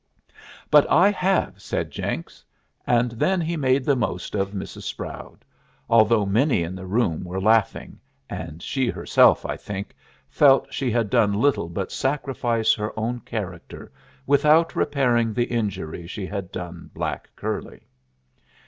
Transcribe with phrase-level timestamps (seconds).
[0.71, 2.43] "But I have," said Jenks.
[2.87, 4.81] And then he made the most of Mrs.
[4.81, 5.45] Sproud,
[5.87, 9.95] although many in the room were laughing, and she herself, I think,
[10.27, 13.91] felt she had done little but sacrifice her own character
[14.25, 17.85] without repairing the injury she had done black curly.